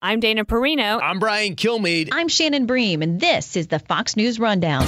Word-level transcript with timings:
I'm 0.00 0.20
Dana 0.20 0.44
Perino. 0.44 1.00
I'm 1.02 1.18
Brian 1.18 1.56
Kilmeade. 1.56 2.10
I'm 2.12 2.28
Shannon 2.28 2.66
Bream, 2.66 3.02
and 3.02 3.20
this 3.20 3.56
is 3.56 3.66
the 3.66 3.80
Fox 3.80 4.14
News 4.14 4.38
Rundown. 4.38 4.86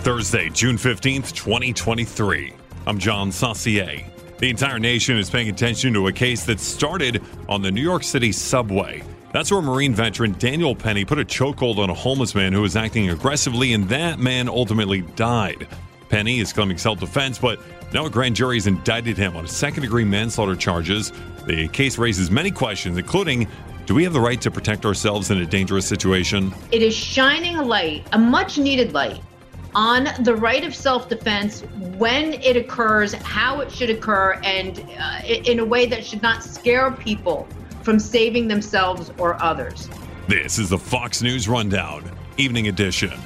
Thursday, 0.00 0.48
June 0.48 0.76
15th, 0.76 1.34
2023. 1.34 2.54
I'm 2.86 2.98
John 2.98 3.30
Saucier. 3.30 4.00
The 4.38 4.48
entire 4.48 4.78
nation 4.78 5.18
is 5.18 5.28
paying 5.28 5.50
attention 5.50 5.92
to 5.92 6.06
a 6.06 6.12
case 6.12 6.46
that 6.46 6.58
started 6.58 7.22
on 7.50 7.60
the 7.60 7.70
New 7.70 7.82
York 7.82 8.02
City 8.02 8.32
subway. 8.32 9.02
That's 9.34 9.52
where 9.52 9.60
Marine 9.60 9.94
veteran 9.94 10.34
Daniel 10.38 10.74
Penny 10.74 11.04
put 11.04 11.18
a 11.18 11.24
chokehold 11.24 11.76
on 11.76 11.90
a 11.90 11.94
homeless 11.94 12.34
man 12.34 12.54
who 12.54 12.62
was 12.62 12.76
acting 12.76 13.10
aggressively, 13.10 13.74
and 13.74 13.86
that 13.90 14.18
man 14.18 14.48
ultimately 14.48 15.02
died. 15.02 15.68
Penny 16.12 16.40
is 16.40 16.52
claiming 16.52 16.76
self 16.76 17.00
defense, 17.00 17.38
but 17.38 17.58
now 17.94 18.04
a 18.04 18.10
grand 18.10 18.36
jury 18.36 18.56
has 18.56 18.66
indicted 18.66 19.16
him 19.16 19.34
on 19.34 19.48
second 19.48 19.82
degree 19.82 20.04
manslaughter 20.04 20.54
charges. 20.54 21.10
The 21.46 21.68
case 21.68 21.96
raises 21.96 22.30
many 22.30 22.50
questions, 22.50 22.98
including 22.98 23.48
do 23.86 23.94
we 23.94 24.04
have 24.04 24.12
the 24.12 24.20
right 24.20 24.38
to 24.42 24.50
protect 24.50 24.84
ourselves 24.84 25.30
in 25.30 25.38
a 25.38 25.46
dangerous 25.46 25.86
situation? 25.86 26.52
It 26.70 26.82
is 26.82 26.94
shining 26.94 27.56
a 27.56 27.62
light, 27.62 28.06
a 28.12 28.18
much 28.18 28.58
needed 28.58 28.92
light, 28.92 29.22
on 29.74 30.06
the 30.20 30.36
right 30.36 30.64
of 30.64 30.74
self 30.74 31.08
defense 31.08 31.62
when 31.96 32.34
it 32.34 32.58
occurs, 32.58 33.14
how 33.14 33.60
it 33.60 33.72
should 33.72 33.88
occur, 33.88 34.38
and 34.44 34.84
uh, 34.98 35.22
in 35.24 35.60
a 35.60 35.64
way 35.64 35.86
that 35.86 36.04
should 36.04 36.20
not 36.20 36.42
scare 36.42 36.90
people 36.90 37.48
from 37.80 37.98
saving 37.98 38.48
themselves 38.48 39.10
or 39.16 39.42
others. 39.42 39.88
This 40.28 40.58
is 40.58 40.68
the 40.68 40.78
Fox 40.78 41.22
News 41.22 41.48
Rundown, 41.48 42.04
Evening 42.36 42.68
Edition. 42.68 43.18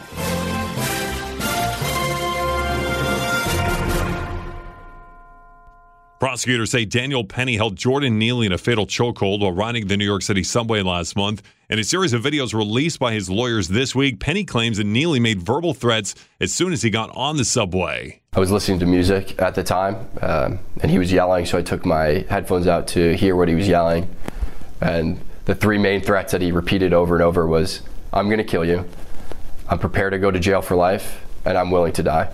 Prosecutors 6.26 6.72
say 6.72 6.84
Daniel 6.84 7.22
Penny 7.22 7.54
held 7.54 7.76
Jordan 7.76 8.18
Neely 8.18 8.46
in 8.46 8.52
a 8.52 8.58
fatal 8.58 8.84
chokehold 8.84 9.42
while 9.42 9.52
riding 9.52 9.86
the 9.86 9.96
New 9.96 10.04
York 10.04 10.22
City 10.22 10.42
subway 10.42 10.82
last 10.82 11.14
month. 11.14 11.40
In 11.70 11.78
a 11.78 11.84
series 11.84 12.12
of 12.12 12.20
videos 12.20 12.52
released 12.52 12.98
by 12.98 13.12
his 13.12 13.30
lawyers 13.30 13.68
this 13.68 13.94
week, 13.94 14.18
Penny 14.18 14.42
claims 14.44 14.78
that 14.78 14.86
Neely 14.86 15.20
made 15.20 15.40
verbal 15.40 15.72
threats 15.72 16.16
as 16.40 16.52
soon 16.52 16.72
as 16.72 16.82
he 16.82 16.90
got 16.90 17.10
on 17.14 17.36
the 17.36 17.44
subway. 17.44 18.20
I 18.32 18.40
was 18.40 18.50
listening 18.50 18.80
to 18.80 18.86
music 18.86 19.40
at 19.40 19.54
the 19.54 19.62
time, 19.62 20.08
um, 20.20 20.58
and 20.80 20.90
he 20.90 20.98
was 20.98 21.12
yelling, 21.12 21.46
so 21.46 21.58
I 21.58 21.62
took 21.62 21.86
my 21.86 22.26
headphones 22.28 22.66
out 22.66 22.88
to 22.88 23.16
hear 23.16 23.36
what 23.36 23.46
he 23.46 23.54
was 23.54 23.68
yelling. 23.68 24.08
And 24.80 25.20
the 25.44 25.54
three 25.54 25.78
main 25.78 26.00
threats 26.00 26.32
that 26.32 26.42
he 26.42 26.50
repeated 26.50 26.92
over 26.92 27.14
and 27.14 27.22
over 27.22 27.46
was, 27.46 27.82
"I'm 28.12 28.26
going 28.26 28.38
to 28.38 28.44
kill 28.44 28.64
you. 28.64 28.84
I'm 29.68 29.78
prepared 29.78 30.12
to 30.12 30.18
go 30.18 30.32
to 30.32 30.40
jail 30.40 30.60
for 30.60 30.74
life, 30.74 31.24
and 31.44 31.56
I'm 31.56 31.70
willing 31.70 31.92
to 31.92 32.02
die." 32.02 32.30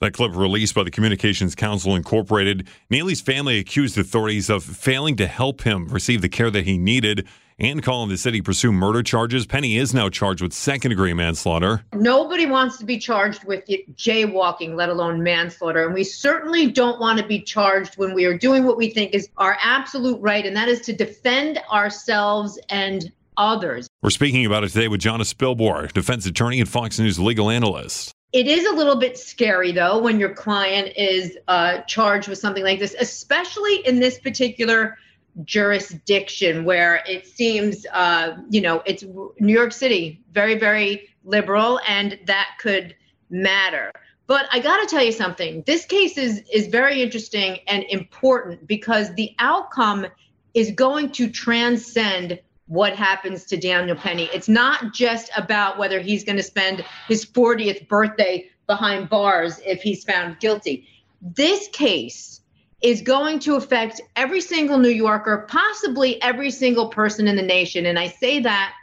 That 0.00 0.12
clip 0.12 0.36
released 0.36 0.74
by 0.74 0.82
the 0.82 0.90
Communications 0.90 1.54
Council 1.54 1.96
Incorporated. 1.96 2.68
Neely's 2.90 3.22
family 3.22 3.58
accused 3.58 3.96
authorities 3.96 4.50
of 4.50 4.62
failing 4.62 5.16
to 5.16 5.26
help 5.26 5.62
him 5.62 5.88
receive 5.88 6.20
the 6.20 6.28
care 6.28 6.50
that 6.50 6.66
he 6.66 6.76
needed 6.76 7.26
and 7.58 7.82
calling 7.82 8.10
the 8.10 8.18
city 8.18 8.42
pursue 8.42 8.70
murder 8.72 9.02
charges. 9.02 9.46
Penny 9.46 9.78
is 9.78 9.94
now 9.94 10.10
charged 10.10 10.42
with 10.42 10.52
second 10.52 10.90
degree 10.90 11.14
manslaughter. 11.14 11.82
Nobody 11.94 12.44
wants 12.44 12.76
to 12.76 12.84
be 12.84 12.98
charged 12.98 13.44
with 13.44 13.64
jaywalking, 13.94 14.74
let 14.74 14.90
alone 14.90 15.22
manslaughter. 15.22 15.86
And 15.86 15.94
we 15.94 16.04
certainly 16.04 16.70
don't 16.70 17.00
want 17.00 17.18
to 17.18 17.26
be 17.26 17.40
charged 17.40 17.96
when 17.96 18.12
we 18.12 18.26
are 18.26 18.36
doing 18.36 18.64
what 18.64 18.76
we 18.76 18.90
think 18.90 19.14
is 19.14 19.30
our 19.38 19.56
absolute 19.62 20.20
right, 20.20 20.44
and 20.44 20.54
that 20.56 20.68
is 20.68 20.82
to 20.82 20.92
defend 20.92 21.58
ourselves 21.72 22.58
and 22.68 23.10
others. 23.38 23.88
We're 24.02 24.10
speaking 24.10 24.44
about 24.44 24.64
it 24.64 24.68
today 24.68 24.88
with 24.88 25.00
Jonna 25.00 25.22
Spilbor, 25.22 25.90
defense 25.92 26.26
attorney 26.26 26.60
and 26.60 26.68
Fox 26.68 26.98
News 26.98 27.18
legal 27.18 27.48
analyst. 27.48 28.12
It 28.32 28.46
is 28.46 28.66
a 28.66 28.74
little 28.74 28.96
bit 28.96 29.16
scary, 29.16 29.72
though, 29.72 29.98
when 29.98 30.18
your 30.18 30.34
client 30.34 30.92
is 30.96 31.38
uh, 31.48 31.78
charged 31.82 32.28
with 32.28 32.38
something 32.38 32.64
like 32.64 32.78
this, 32.78 32.94
especially 32.98 33.86
in 33.86 34.00
this 34.00 34.18
particular 34.18 34.98
jurisdiction 35.44 36.64
where 36.64 37.02
it 37.06 37.26
seems, 37.26 37.86
uh, 37.92 38.36
you 38.50 38.60
know, 38.60 38.82
it's 38.86 39.02
New 39.02 39.52
York 39.52 39.72
City, 39.72 40.22
very, 40.32 40.58
very 40.58 41.08
liberal, 41.24 41.80
and 41.86 42.18
that 42.26 42.56
could 42.58 42.94
matter. 43.30 43.90
But 44.26 44.46
I 44.50 44.58
got 44.58 44.80
to 44.80 44.86
tell 44.86 45.04
you 45.04 45.12
something. 45.12 45.62
This 45.66 45.84
case 45.84 46.18
is 46.18 46.42
is 46.52 46.66
very 46.66 47.02
interesting 47.02 47.58
and 47.68 47.84
important 47.84 48.66
because 48.66 49.14
the 49.14 49.34
outcome 49.38 50.06
is 50.54 50.72
going 50.72 51.12
to 51.12 51.30
transcend 51.30 52.40
what 52.66 52.96
happens 52.96 53.44
to 53.44 53.56
Daniel 53.56 53.96
Penny. 53.96 54.28
It's 54.34 54.48
not 54.48 54.92
just 54.92 55.30
about 55.36 55.78
whether 55.78 56.00
he's 56.00 56.24
going 56.24 56.36
to 56.36 56.42
spend 56.42 56.84
his 57.08 57.24
40th 57.24 57.88
birthday 57.88 58.48
behind 58.66 59.08
bars 59.08 59.60
if 59.64 59.82
he's 59.82 60.04
found 60.04 60.40
guilty. 60.40 60.88
This 61.22 61.68
case 61.68 62.40
is 62.82 63.02
going 63.02 63.38
to 63.40 63.56
affect 63.56 64.00
every 64.16 64.40
single 64.40 64.78
New 64.78 64.90
Yorker, 64.90 65.46
possibly 65.48 66.20
every 66.22 66.50
single 66.50 66.88
person 66.88 67.26
in 67.28 67.36
the 67.36 67.42
nation. 67.42 67.86
And 67.86 67.98
I 67.98 68.08
say 68.08 68.40
that 68.40 68.74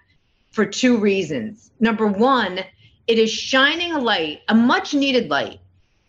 for 0.51 0.65
two 0.65 0.97
reasons. 0.97 1.71
Number 1.79 2.07
one, 2.07 2.59
it 3.07 3.19
is 3.19 3.31
shining 3.31 3.91
a 3.91 3.99
light, 3.99 4.41
a 4.47 4.55
much 4.55 4.93
needed 4.93 5.29
light, 5.29 5.59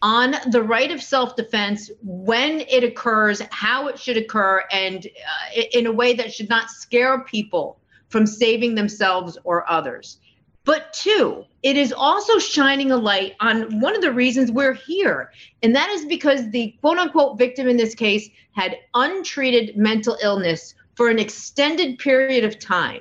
on 0.04 0.34
the 0.50 0.62
right 0.62 0.92
of 0.92 1.03
self 1.03 1.34
defense 1.34 1.91
when 2.03 2.60
it 2.60 2.84
occurs, 2.84 3.41
how 3.50 3.88
it 3.88 3.98
should 3.98 4.19
occur, 4.19 4.62
and 4.70 5.06
uh, 5.06 5.62
in 5.72 5.87
a 5.87 5.92
way 5.92 6.12
that 6.12 6.32
should 6.32 6.50
not 6.50 6.69
scare 6.69 7.20
people 7.25 7.81
from 8.10 8.26
saving 8.26 8.75
themselves 8.75 9.38
or 9.44 9.69
others. 9.69 10.19
But 10.64 10.93
two, 10.93 11.47
it 11.62 11.78
is 11.78 11.91
also 11.91 12.38
shining 12.38 12.91
a 12.91 12.97
light 12.98 13.34
on 13.41 13.81
one 13.81 13.97
of 13.97 14.03
the 14.03 14.12
reasons 14.12 14.53
we're 14.53 14.75
here. 14.75 15.32
And 15.62 15.75
that 15.75 15.88
is 15.88 16.04
because 16.04 16.50
the 16.50 16.76
quote 16.82 16.98
unquote 16.98 17.38
victim 17.38 17.66
in 17.66 17.78
this 17.78 17.94
case 17.94 18.28
had 18.53 18.76
untreated 18.93 19.75
mental 19.75 20.19
illness 20.22 20.75
for 20.97 21.09
an 21.09 21.19
extended 21.19 21.98
period 21.98 22.44
of 22.44 22.59
time, 22.59 23.00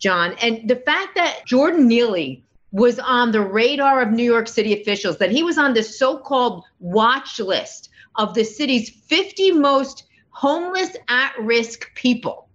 John. 0.00 0.34
And 0.42 0.68
the 0.68 0.76
fact 0.76 1.14
that 1.14 1.46
Jordan 1.46 1.86
Neely 1.86 2.44
was 2.72 2.98
on 2.98 3.32
the 3.32 3.40
radar 3.40 4.00
of 4.00 4.10
New 4.10 4.24
York 4.24 4.48
City 4.48 4.80
officials, 4.80 5.18
that 5.18 5.30
he 5.30 5.42
was 5.42 5.58
on 5.58 5.74
this 5.74 5.98
so 5.98 6.18
called 6.18 6.64
watch 6.78 7.38
list 7.40 7.90
of 8.16 8.34
the 8.34 8.44
city's 8.44 8.90
50 8.90 9.52
most 9.52 10.04
homeless 10.30 10.96
at 11.08 11.32
risk 11.40 11.92
people. 11.94 12.48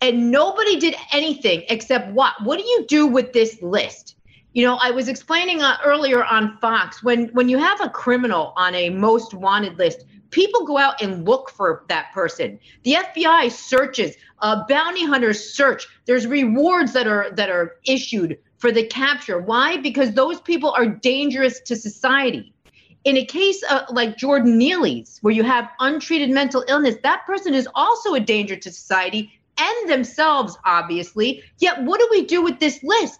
And 0.00 0.30
nobody 0.30 0.80
did 0.80 0.96
anything 1.12 1.64
except 1.68 2.12
what? 2.12 2.34
What 2.42 2.58
do 2.58 2.64
you 2.64 2.84
do 2.88 3.06
with 3.06 3.32
this 3.32 3.62
list? 3.62 4.16
You 4.52 4.66
know, 4.66 4.78
I 4.82 4.90
was 4.90 5.08
explaining 5.08 5.62
uh, 5.62 5.78
earlier 5.84 6.24
on 6.24 6.58
Fox 6.58 7.02
when 7.02 7.28
when 7.28 7.48
you 7.48 7.56
have 7.58 7.80
a 7.80 7.88
criminal 7.88 8.52
on 8.56 8.74
a 8.74 8.90
most 8.90 9.32
wanted 9.32 9.78
list, 9.78 10.04
people 10.30 10.66
go 10.66 10.76
out 10.76 11.00
and 11.00 11.24
look 11.24 11.50
for 11.50 11.84
that 11.88 12.12
person. 12.12 12.58
The 12.82 12.94
FBI 12.94 13.50
searches, 13.52 14.16
uh, 14.40 14.64
bounty 14.68 15.06
hunters 15.06 15.54
search. 15.54 15.86
There's 16.06 16.26
rewards 16.26 16.92
that 16.94 17.06
are 17.06 17.30
that 17.36 17.48
are 17.48 17.76
issued 17.86 18.38
for 18.62 18.70
the 18.70 18.86
capture. 18.86 19.40
Why? 19.40 19.76
Because 19.76 20.12
those 20.12 20.40
people 20.40 20.70
are 20.70 20.86
dangerous 20.86 21.60
to 21.62 21.74
society. 21.74 22.54
In 23.02 23.16
a 23.16 23.24
case 23.24 23.60
uh, 23.68 23.86
like 23.90 24.16
Jordan 24.16 24.56
Neely's, 24.56 25.18
where 25.20 25.34
you 25.34 25.42
have 25.42 25.68
untreated 25.80 26.30
mental 26.30 26.64
illness, 26.68 26.94
that 27.02 27.26
person 27.26 27.54
is 27.54 27.68
also 27.74 28.14
a 28.14 28.20
danger 28.20 28.54
to 28.54 28.70
society 28.70 29.32
and 29.58 29.90
themselves, 29.90 30.56
obviously. 30.64 31.42
Yet, 31.58 31.82
what 31.82 31.98
do 31.98 32.06
we 32.12 32.24
do 32.24 32.40
with 32.40 32.60
this 32.60 32.80
list? 32.84 33.18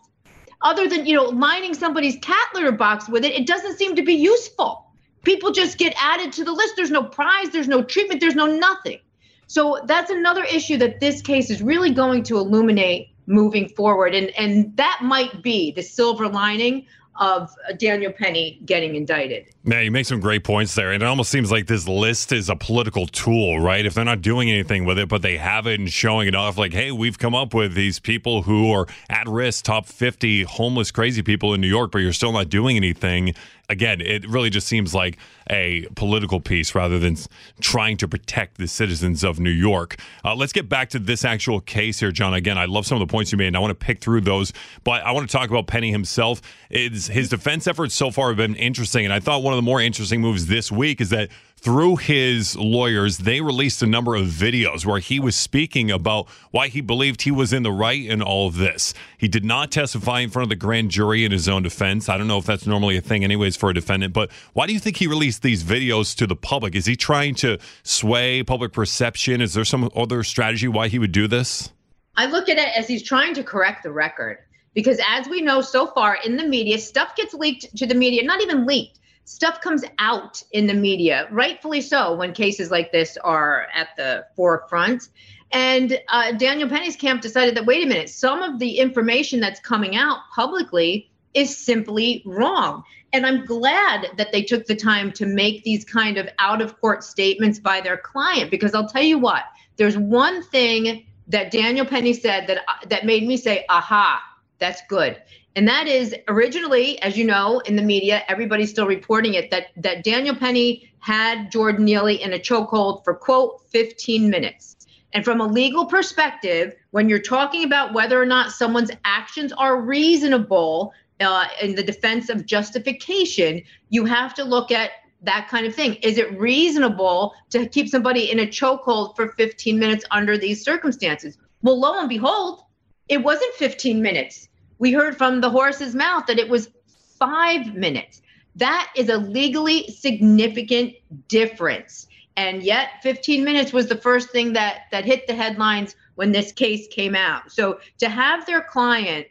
Other 0.60 0.88
than, 0.88 1.06
you 1.06 1.16
know, 1.16 1.24
lining 1.24 1.74
somebody's 1.74 2.18
cat 2.22 2.48
litter 2.54 2.70
box 2.70 3.08
with 3.08 3.24
it, 3.24 3.34
it 3.34 3.48
doesn't 3.48 3.76
seem 3.76 3.96
to 3.96 4.04
be 4.04 4.14
useful. 4.14 4.86
People 5.24 5.50
just 5.50 5.76
get 5.76 5.92
added 6.00 6.32
to 6.34 6.44
the 6.44 6.52
list. 6.52 6.74
There's 6.76 6.92
no 6.92 7.02
prize, 7.02 7.50
there's 7.50 7.66
no 7.66 7.82
treatment, 7.82 8.20
there's 8.20 8.36
no 8.36 8.46
nothing. 8.46 9.00
So 9.48 9.80
that's 9.86 10.12
another 10.12 10.44
issue 10.44 10.76
that 10.76 11.00
this 11.00 11.20
case 11.20 11.50
is 11.50 11.60
really 11.60 11.90
going 11.90 12.22
to 12.24 12.38
illuminate 12.38 13.11
moving 13.26 13.68
forward. 13.68 14.14
And, 14.14 14.30
and 14.38 14.76
that 14.76 15.00
might 15.02 15.42
be 15.42 15.72
the 15.72 15.82
silver 15.82 16.28
lining 16.28 16.86
of 17.16 17.54
Daniel 17.76 18.10
Penny 18.10 18.58
getting 18.64 18.96
indicted. 18.96 19.46
Yeah, 19.64 19.80
you 19.80 19.90
make 19.90 20.06
some 20.06 20.18
great 20.20 20.44
points 20.44 20.74
there. 20.74 20.92
And 20.92 21.02
it 21.02 21.06
almost 21.06 21.30
seems 21.30 21.52
like 21.52 21.66
this 21.66 21.86
list 21.86 22.32
is 22.32 22.48
a 22.48 22.56
political 22.56 23.06
tool, 23.06 23.60
right? 23.60 23.84
If 23.84 23.94
they're 23.94 24.04
not 24.04 24.22
doing 24.22 24.50
anything 24.50 24.86
with 24.86 24.98
it, 24.98 25.08
but 25.08 25.20
they 25.20 25.36
have 25.36 25.66
it 25.66 25.78
and 25.78 25.90
showing 25.90 26.26
it 26.26 26.34
off, 26.34 26.56
like, 26.56 26.72
hey, 26.72 26.90
we've 26.90 27.18
come 27.18 27.34
up 27.34 27.52
with 27.52 27.74
these 27.74 27.98
people 27.98 28.42
who 28.42 28.72
are 28.72 28.86
at 29.10 29.28
risk, 29.28 29.64
top 29.64 29.86
50 29.86 30.44
homeless, 30.44 30.90
crazy 30.90 31.22
people 31.22 31.52
in 31.52 31.60
New 31.60 31.68
York, 31.68 31.92
but 31.92 31.98
you're 31.98 32.14
still 32.14 32.32
not 32.32 32.48
doing 32.48 32.76
anything 32.76 33.34
again, 33.72 34.00
it 34.00 34.28
really 34.28 34.50
just 34.50 34.68
seems 34.68 34.94
like 34.94 35.16
a 35.50 35.86
political 35.96 36.38
piece 36.40 36.74
rather 36.74 36.98
than 36.98 37.16
trying 37.60 37.96
to 37.96 38.06
protect 38.06 38.58
the 38.58 38.68
citizens 38.68 39.24
of 39.24 39.40
New 39.40 39.50
York. 39.50 39.96
Uh, 40.24 40.34
let's 40.34 40.52
get 40.52 40.68
back 40.68 40.90
to 40.90 40.98
this 40.98 41.24
actual 41.24 41.60
case 41.60 41.98
here, 41.98 42.12
John. 42.12 42.34
Again, 42.34 42.58
I 42.58 42.66
love 42.66 42.86
some 42.86 43.00
of 43.00 43.08
the 43.08 43.10
points 43.10 43.32
you 43.32 43.38
made, 43.38 43.48
and 43.48 43.56
I 43.56 43.60
want 43.60 43.70
to 43.70 43.86
pick 43.86 44.00
through 44.00 44.20
those. 44.20 44.52
But 44.84 45.02
I 45.04 45.10
want 45.12 45.28
to 45.28 45.36
talk 45.36 45.48
about 45.50 45.66
Penny 45.66 45.90
himself. 45.90 46.42
It's, 46.70 47.06
his 47.06 47.30
defense 47.30 47.66
efforts 47.66 47.94
so 47.94 48.10
far 48.10 48.28
have 48.28 48.36
been 48.36 48.54
interesting, 48.54 49.04
and 49.04 49.12
I 49.12 49.18
thought 49.18 49.42
one 49.42 49.54
of 49.54 49.58
the 49.58 49.62
more 49.62 49.80
interesting 49.80 50.20
moves 50.20 50.46
this 50.46 50.70
week 50.70 51.00
is 51.00 51.10
that 51.10 51.30
through 51.62 51.94
his 51.94 52.56
lawyers, 52.56 53.18
they 53.18 53.40
released 53.40 53.82
a 53.82 53.86
number 53.86 54.16
of 54.16 54.26
videos 54.26 54.84
where 54.84 54.98
he 54.98 55.20
was 55.20 55.36
speaking 55.36 55.92
about 55.92 56.28
why 56.50 56.66
he 56.66 56.80
believed 56.80 57.22
he 57.22 57.30
was 57.30 57.52
in 57.52 57.62
the 57.62 57.70
right 57.70 58.04
in 58.04 58.20
all 58.20 58.48
of 58.48 58.56
this. 58.56 58.92
He 59.16 59.28
did 59.28 59.44
not 59.44 59.70
testify 59.70 60.20
in 60.20 60.30
front 60.30 60.44
of 60.44 60.48
the 60.48 60.56
grand 60.56 60.90
jury 60.90 61.24
in 61.24 61.30
his 61.30 61.48
own 61.48 61.62
defense. 61.62 62.08
I 62.08 62.18
don't 62.18 62.26
know 62.26 62.38
if 62.38 62.46
that's 62.46 62.66
normally 62.66 62.96
a 62.96 63.00
thing, 63.00 63.22
anyways, 63.22 63.56
for 63.56 63.70
a 63.70 63.74
defendant, 63.74 64.12
but 64.12 64.32
why 64.54 64.66
do 64.66 64.72
you 64.72 64.80
think 64.80 64.96
he 64.96 65.06
released 65.06 65.42
these 65.42 65.62
videos 65.62 66.16
to 66.16 66.26
the 66.26 66.34
public? 66.34 66.74
Is 66.74 66.86
he 66.86 66.96
trying 66.96 67.36
to 67.36 67.58
sway 67.84 68.42
public 68.42 68.72
perception? 68.72 69.40
Is 69.40 69.54
there 69.54 69.64
some 69.64 69.88
other 69.94 70.24
strategy 70.24 70.66
why 70.66 70.88
he 70.88 70.98
would 70.98 71.12
do 71.12 71.28
this? 71.28 71.70
I 72.16 72.26
look 72.26 72.48
at 72.48 72.58
it 72.58 72.76
as 72.76 72.88
he's 72.88 73.04
trying 73.04 73.34
to 73.34 73.44
correct 73.44 73.84
the 73.84 73.92
record 73.92 74.38
because, 74.74 74.98
as 75.08 75.28
we 75.28 75.40
know 75.40 75.60
so 75.60 75.86
far 75.86 76.18
in 76.24 76.36
the 76.36 76.44
media, 76.44 76.78
stuff 76.78 77.14
gets 77.14 77.34
leaked 77.34 77.76
to 77.76 77.86
the 77.86 77.94
media, 77.94 78.24
not 78.24 78.42
even 78.42 78.66
leaked 78.66 78.98
stuff 79.24 79.60
comes 79.60 79.84
out 79.98 80.42
in 80.52 80.66
the 80.66 80.74
media, 80.74 81.28
rightfully 81.30 81.80
so, 81.80 82.14
when 82.14 82.32
cases 82.32 82.70
like 82.70 82.92
this 82.92 83.16
are 83.18 83.66
at 83.74 83.88
the 83.96 84.26
forefront. 84.36 85.08
And 85.52 86.00
uh, 86.08 86.32
Daniel 86.32 86.68
Penny's 86.68 86.96
camp 86.96 87.20
decided 87.20 87.56
that, 87.56 87.66
wait 87.66 87.84
a 87.84 87.88
minute, 87.88 88.08
some 88.08 88.42
of 88.42 88.58
the 88.58 88.78
information 88.78 89.40
that's 89.40 89.60
coming 89.60 89.96
out 89.96 90.18
publicly 90.34 91.10
is 91.34 91.56
simply 91.56 92.22
wrong. 92.26 92.84
And 93.12 93.26
I'm 93.26 93.44
glad 93.44 94.06
that 94.16 94.32
they 94.32 94.42
took 94.42 94.66
the 94.66 94.74
time 94.76 95.12
to 95.12 95.26
make 95.26 95.62
these 95.62 95.84
kind 95.84 96.16
of 96.16 96.28
out 96.38 96.62
of 96.62 96.80
court 96.80 97.04
statements 97.04 97.58
by 97.58 97.80
their 97.82 97.98
client, 97.98 98.50
because 98.50 98.74
I'll 98.74 98.88
tell 98.88 99.02
you 99.02 99.18
what, 99.18 99.44
there's 99.76 99.98
one 99.98 100.42
thing 100.42 101.06
that 101.28 101.50
Daniel 101.50 101.86
Penny 101.86 102.14
said 102.14 102.46
that, 102.46 102.58
uh, 102.68 102.86
that 102.88 103.04
made 103.04 103.26
me 103.26 103.36
say, 103.36 103.64
aha, 103.68 104.22
that's 104.62 104.82
good. 104.88 105.20
And 105.56 105.68
that 105.68 105.86
is 105.86 106.14
originally, 106.28 107.00
as 107.02 107.16
you 107.16 107.24
know, 107.24 107.58
in 107.60 107.76
the 107.76 107.82
media, 107.82 108.22
everybody's 108.28 108.70
still 108.70 108.86
reporting 108.86 109.34
it 109.34 109.50
that 109.50 109.66
that 109.76 110.04
Daniel 110.04 110.34
Penny 110.34 110.90
had 111.00 111.50
Jordan 111.50 111.84
Neely 111.84 112.22
in 112.22 112.32
a 112.32 112.38
chokehold 112.38 113.04
for 113.04 113.14
quote 113.14 113.60
15 113.68 114.30
minutes. 114.30 114.76
And 115.12 115.24
from 115.24 115.40
a 115.40 115.46
legal 115.46 115.84
perspective, 115.84 116.74
when 116.92 117.08
you're 117.08 117.18
talking 117.18 117.64
about 117.64 117.92
whether 117.92 118.22
or 118.22 118.24
not 118.24 118.52
someone's 118.52 118.92
actions 119.04 119.52
are 119.52 119.78
reasonable 119.78 120.94
uh, 121.20 121.48
in 121.60 121.74
the 121.74 121.82
defense 121.82 122.30
of 122.30 122.46
justification, 122.46 123.62
you 123.90 124.06
have 124.06 124.32
to 124.34 124.44
look 124.44 124.70
at 124.70 124.92
that 125.22 125.48
kind 125.48 125.66
of 125.66 125.74
thing. 125.74 125.94
Is 125.96 126.18
it 126.18 126.38
reasonable 126.38 127.34
to 127.50 127.66
keep 127.66 127.88
somebody 127.88 128.30
in 128.30 128.38
a 128.38 128.46
chokehold 128.46 129.16
for 129.16 129.28
15 129.32 129.78
minutes 129.78 130.04
under 130.10 130.38
these 130.38 130.64
circumstances? 130.64 131.36
Well, 131.62 131.78
lo 131.78 131.98
and 131.98 132.08
behold, 132.08 132.62
it 133.08 133.22
wasn't 133.22 133.52
15 133.54 134.00
minutes 134.00 134.48
we 134.82 134.90
heard 134.90 135.16
from 135.16 135.40
the 135.40 135.48
horse's 135.48 135.94
mouth 135.94 136.26
that 136.26 136.40
it 136.40 136.48
was 136.48 136.68
five 137.16 137.72
minutes. 137.72 138.20
That 138.56 138.92
is 138.96 139.08
a 139.08 139.16
legally 139.16 139.86
significant 139.86 140.94
difference. 141.28 142.08
And 142.36 142.64
yet 142.64 142.88
15 143.00 143.44
minutes 143.44 143.72
was 143.72 143.86
the 143.86 143.96
first 143.96 144.30
thing 144.30 144.54
that 144.54 144.86
that 144.90 145.04
hit 145.04 145.28
the 145.28 145.36
headlines 145.36 145.94
when 146.16 146.32
this 146.32 146.50
case 146.50 146.88
came 146.88 147.14
out. 147.14 147.52
So 147.52 147.78
to 147.98 148.08
have 148.08 148.44
their 148.44 148.60
client 148.60 149.28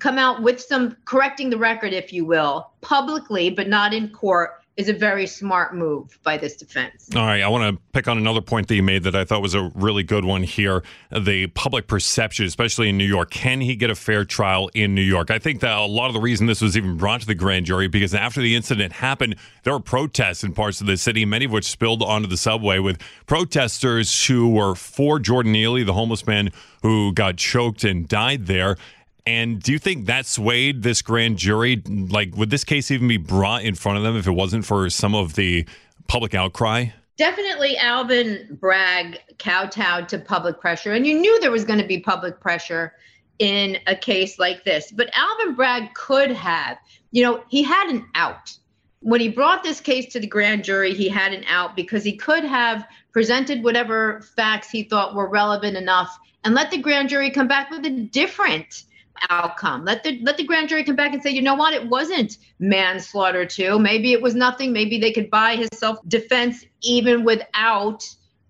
come 0.00 0.18
out 0.18 0.42
with 0.42 0.60
some 0.60 0.96
correcting 1.04 1.50
the 1.50 1.58
record, 1.58 1.92
if 1.92 2.12
you 2.12 2.24
will, 2.24 2.72
publicly, 2.80 3.48
but 3.48 3.68
not 3.68 3.94
in 3.94 4.08
court, 4.08 4.59
is 4.80 4.88
a 4.88 4.94
very 4.94 5.26
smart 5.26 5.74
move 5.74 6.18
by 6.22 6.38
this 6.38 6.56
defense. 6.56 7.08
All 7.14 7.26
right, 7.26 7.42
I 7.42 7.48
want 7.48 7.76
to 7.76 7.82
pick 7.92 8.08
on 8.08 8.16
another 8.16 8.40
point 8.40 8.66
that 8.68 8.74
you 8.74 8.82
made 8.82 9.02
that 9.02 9.14
I 9.14 9.26
thought 9.26 9.42
was 9.42 9.54
a 9.54 9.70
really 9.74 10.02
good 10.02 10.24
one 10.24 10.42
here. 10.42 10.82
The 11.12 11.48
public 11.48 11.86
perception, 11.86 12.46
especially 12.46 12.88
in 12.88 12.96
New 12.96 13.04
York. 13.04 13.30
Can 13.30 13.60
he 13.60 13.76
get 13.76 13.90
a 13.90 13.94
fair 13.94 14.24
trial 14.24 14.70
in 14.74 14.94
New 14.94 15.02
York? 15.02 15.30
I 15.30 15.38
think 15.38 15.60
that 15.60 15.76
a 15.76 15.84
lot 15.84 16.06
of 16.06 16.14
the 16.14 16.20
reason 16.20 16.46
this 16.46 16.62
was 16.62 16.78
even 16.78 16.96
brought 16.96 17.20
to 17.20 17.26
the 17.26 17.34
grand 17.34 17.66
jury 17.66 17.88
because 17.88 18.14
after 18.14 18.40
the 18.40 18.56
incident 18.56 18.94
happened, 18.94 19.36
there 19.64 19.74
were 19.74 19.80
protests 19.80 20.42
in 20.42 20.54
parts 20.54 20.80
of 20.80 20.86
the 20.86 20.96
city, 20.96 21.26
many 21.26 21.44
of 21.44 21.52
which 21.52 21.66
spilled 21.66 22.02
onto 22.02 22.26
the 22.26 22.38
subway 22.38 22.78
with 22.78 22.98
protesters 23.26 24.26
who 24.26 24.48
were 24.48 24.74
for 24.74 25.18
Jordan 25.18 25.52
Neely, 25.52 25.84
the 25.84 25.92
homeless 25.92 26.26
man 26.26 26.50
who 26.82 27.12
got 27.12 27.36
choked 27.36 27.84
and 27.84 28.08
died 28.08 28.46
there. 28.46 28.76
And 29.26 29.62
do 29.62 29.72
you 29.72 29.78
think 29.78 30.06
that 30.06 30.26
swayed 30.26 30.82
this 30.82 31.02
grand 31.02 31.38
jury? 31.38 31.82
Like, 31.86 32.36
would 32.36 32.50
this 32.50 32.64
case 32.64 32.90
even 32.90 33.08
be 33.08 33.16
brought 33.16 33.64
in 33.64 33.74
front 33.74 33.98
of 33.98 34.04
them 34.04 34.16
if 34.16 34.26
it 34.26 34.32
wasn't 34.32 34.64
for 34.64 34.88
some 34.90 35.14
of 35.14 35.34
the 35.34 35.66
public 36.08 36.34
outcry? 36.34 36.86
Definitely, 37.16 37.76
Alvin 37.76 38.58
Bragg 38.58 39.18
kowtowed 39.38 40.08
to 40.08 40.18
public 40.18 40.58
pressure, 40.58 40.92
and 40.92 41.06
you 41.06 41.18
knew 41.18 41.38
there 41.40 41.50
was 41.50 41.64
going 41.64 41.78
to 41.78 41.86
be 41.86 42.00
public 42.00 42.40
pressure 42.40 42.94
in 43.38 43.78
a 43.86 43.94
case 43.94 44.38
like 44.38 44.64
this. 44.64 44.90
But 44.90 45.10
Alvin 45.12 45.54
Bragg 45.54 45.92
could 45.94 46.30
have, 46.30 46.78
you 47.10 47.22
know, 47.22 47.42
he 47.48 47.62
had 47.62 47.90
an 47.90 48.06
out. 48.14 48.56
When 49.00 49.20
he 49.20 49.28
brought 49.28 49.62
this 49.62 49.80
case 49.80 50.12
to 50.12 50.20
the 50.20 50.26
grand 50.26 50.64
jury, 50.64 50.94
he 50.94 51.08
had 51.08 51.32
an 51.32 51.44
out 51.44 51.74
because 51.74 52.04
he 52.04 52.16
could 52.16 52.44
have 52.44 52.86
presented 53.12 53.64
whatever 53.64 54.22
facts 54.36 54.70
he 54.70 54.82
thought 54.82 55.14
were 55.14 55.28
relevant 55.28 55.76
enough 55.76 56.18
and 56.44 56.54
let 56.54 56.70
the 56.70 56.78
grand 56.78 57.08
jury 57.08 57.30
come 57.30 57.48
back 57.48 57.70
with 57.70 57.84
a 57.84 57.90
different 57.90 58.84
outcome. 59.28 59.84
Let 59.84 60.02
the 60.02 60.20
let 60.22 60.36
the 60.36 60.44
grand 60.44 60.68
jury 60.68 60.84
come 60.84 60.96
back 60.96 61.12
and 61.12 61.22
say, 61.22 61.30
you 61.30 61.42
know 61.42 61.54
what, 61.54 61.74
it 61.74 61.88
wasn't 61.88 62.38
manslaughter 62.58 63.44
too. 63.44 63.78
Maybe 63.78 64.12
it 64.12 64.22
was 64.22 64.34
nothing. 64.34 64.72
Maybe 64.72 64.98
they 64.98 65.12
could 65.12 65.30
buy 65.30 65.56
his 65.56 65.68
self 65.74 65.98
defense 66.08 66.64
even 66.82 67.24
without 67.24 68.08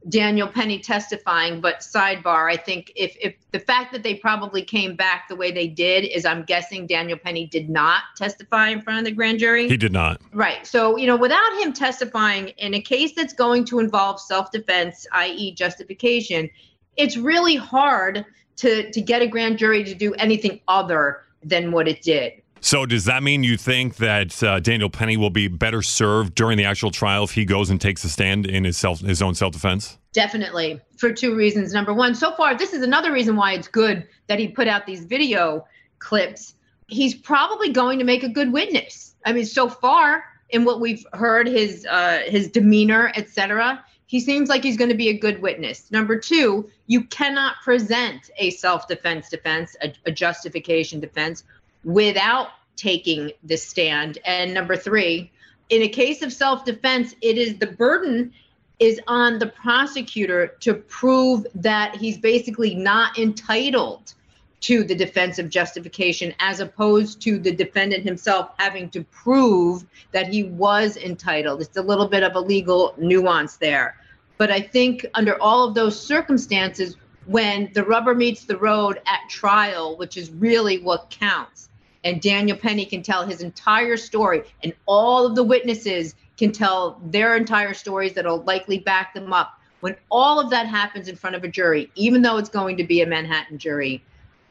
Daniel 0.08 0.48
Penny 0.48 0.78
testifying. 0.78 1.60
But 1.60 1.80
sidebar, 1.80 2.50
I 2.50 2.56
think 2.56 2.92
if 2.96 3.16
if 3.20 3.34
the 3.52 3.58
fact 3.58 3.92
that 3.92 4.02
they 4.02 4.14
probably 4.14 4.62
came 4.62 4.96
back 4.96 5.28
the 5.28 5.36
way 5.36 5.50
they 5.52 5.66
did 5.66 6.04
is 6.04 6.24
I'm 6.24 6.44
guessing 6.44 6.86
Daniel 6.86 7.18
Penny 7.18 7.46
did 7.46 7.68
not 7.68 8.02
testify 8.16 8.68
in 8.68 8.80
front 8.80 9.00
of 9.00 9.04
the 9.04 9.12
grand 9.12 9.38
jury. 9.38 9.68
He 9.68 9.76
did 9.76 9.92
not. 9.92 10.20
Right. 10.32 10.66
So, 10.66 10.96
you 10.96 11.06
know, 11.06 11.16
without 11.16 11.52
him 11.60 11.72
testifying 11.72 12.48
in 12.58 12.74
a 12.74 12.80
case 12.80 13.12
that's 13.14 13.34
going 13.34 13.64
to 13.66 13.78
involve 13.78 14.20
self-defense, 14.20 15.06
i.e. 15.12 15.54
justification, 15.54 16.48
it's 16.96 17.16
really 17.16 17.56
hard 17.56 18.24
to 18.60 18.90
to 18.90 19.00
get 19.00 19.22
a 19.22 19.26
grand 19.26 19.58
jury 19.58 19.82
to 19.84 19.94
do 19.94 20.14
anything 20.14 20.60
other 20.68 21.22
than 21.42 21.72
what 21.72 21.88
it 21.88 22.02
did. 22.02 22.34
So 22.62 22.84
does 22.84 23.06
that 23.06 23.22
mean 23.22 23.42
you 23.42 23.56
think 23.56 23.96
that 23.96 24.42
uh, 24.42 24.60
Daniel 24.60 24.90
Penny 24.90 25.16
will 25.16 25.30
be 25.30 25.48
better 25.48 25.80
served 25.80 26.34
during 26.34 26.58
the 26.58 26.64
actual 26.64 26.90
trial 26.90 27.24
if 27.24 27.30
he 27.30 27.46
goes 27.46 27.70
and 27.70 27.80
takes 27.80 28.04
a 28.04 28.10
stand 28.10 28.46
in 28.46 28.64
his 28.64 28.76
self 28.76 29.00
his 29.00 29.22
own 29.22 29.34
self 29.34 29.52
defense? 29.52 29.98
Definitely, 30.12 30.80
for 30.98 31.12
two 31.12 31.34
reasons. 31.34 31.72
Number 31.72 31.94
one, 31.94 32.14
so 32.14 32.32
far 32.32 32.54
this 32.54 32.72
is 32.72 32.82
another 32.82 33.12
reason 33.12 33.36
why 33.36 33.54
it's 33.54 33.68
good 33.68 34.06
that 34.26 34.38
he 34.38 34.48
put 34.48 34.68
out 34.68 34.86
these 34.86 35.04
video 35.04 35.66
clips. 35.98 36.54
He's 36.88 37.14
probably 37.14 37.70
going 37.72 37.98
to 37.98 38.04
make 38.04 38.24
a 38.24 38.28
good 38.28 38.52
witness. 38.52 39.14
I 39.24 39.32
mean, 39.32 39.46
so 39.46 39.68
far 39.68 40.24
in 40.50 40.64
what 40.64 40.80
we've 40.80 41.06
heard, 41.14 41.46
his 41.46 41.86
uh, 41.86 42.20
his 42.26 42.48
demeanor, 42.48 43.12
etc 43.16 43.82
he 44.10 44.18
seems 44.18 44.48
like 44.48 44.64
he's 44.64 44.76
going 44.76 44.90
to 44.90 44.96
be 44.96 45.10
a 45.10 45.16
good 45.16 45.40
witness. 45.40 45.88
Number 45.92 46.18
two, 46.18 46.68
you 46.88 47.04
cannot 47.04 47.54
present 47.62 48.28
a 48.38 48.50
self 48.50 48.88
defense 48.88 49.28
defense, 49.28 49.76
a, 49.80 49.92
a, 50.04 50.10
justification 50.10 50.98
defense, 50.98 51.44
without 51.84 52.48
taking 52.74 53.30
the 53.44 53.56
stand. 53.56 54.18
And 54.26 54.52
number 54.52 54.76
three, 54.76 55.30
in 55.68 55.82
a 55.82 55.88
case 55.88 56.22
of 56.22 56.32
self 56.32 56.64
defense, 56.64 57.14
it 57.20 57.38
is 57.38 57.58
the 57.58 57.68
burden 57.68 58.32
is 58.80 59.00
on 59.06 59.38
the 59.38 59.46
prosecutor 59.46 60.56
to 60.58 60.74
prove 60.74 61.46
that 61.54 61.94
he's 61.94 62.18
basically 62.18 62.74
not 62.74 63.16
entitled 63.16 64.14
to 64.62 64.82
the 64.82 64.94
defense 64.96 65.38
of 65.38 65.48
justification 65.48 66.34
as 66.40 66.58
opposed 66.58 67.22
to 67.22 67.38
the 67.38 67.54
defendant 67.54 68.02
himself 68.02 68.50
having 68.58 68.90
to 68.90 69.04
prove 69.04 69.86
that 70.10 70.26
he 70.26 70.42
was 70.42 70.96
entitled. 70.96 71.60
It's 71.60 71.76
a 71.76 71.82
little 71.82 72.08
bit 72.08 72.24
of 72.24 72.34
a 72.34 72.40
legal 72.40 72.92
nuance 72.98 73.56
there. 73.56 73.99
But 74.40 74.50
I 74.50 74.62
think 74.62 75.04
under 75.12 75.38
all 75.42 75.68
of 75.68 75.74
those 75.74 76.00
circumstances, 76.00 76.96
when 77.26 77.70
the 77.74 77.84
rubber 77.84 78.14
meets 78.14 78.46
the 78.46 78.56
road 78.56 78.98
at 79.04 79.20
trial, 79.28 79.98
which 79.98 80.16
is 80.16 80.30
really 80.30 80.78
what 80.78 81.10
counts, 81.10 81.68
and 82.04 82.22
Daniel 82.22 82.56
Penny 82.56 82.86
can 82.86 83.02
tell 83.02 83.26
his 83.26 83.42
entire 83.42 83.98
story, 83.98 84.44
and 84.62 84.72
all 84.86 85.26
of 85.26 85.34
the 85.34 85.44
witnesses 85.44 86.14
can 86.38 86.52
tell 86.52 86.98
their 87.04 87.36
entire 87.36 87.74
stories 87.74 88.14
that'll 88.14 88.40
likely 88.44 88.78
back 88.78 89.12
them 89.12 89.30
up. 89.30 89.60
When 89.80 89.94
all 90.10 90.40
of 90.40 90.48
that 90.48 90.66
happens 90.66 91.06
in 91.06 91.16
front 91.16 91.36
of 91.36 91.44
a 91.44 91.48
jury, 91.48 91.90
even 91.94 92.22
though 92.22 92.38
it's 92.38 92.48
going 92.48 92.78
to 92.78 92.84
be 92.84 93.02
a 93.02 93.06
Manhattan 93.06 93.58
jury, 93.58 94.02